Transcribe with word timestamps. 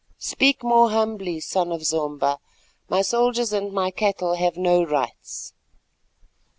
Speak 0.17 0.63
more 0.63 0.89
humbly, 0.89 1.39
son 1.39 1.71
of 1.71 1.83
Zomba; 1.83 2.39
my 2.89 3.03
soldiers 3.03 3.53
and 3.53 3.71
my 3.71 3.91
cattle 3.91 4.33
have 4.33 4.57
no 4.57 4.83
rights." 4.83 5.53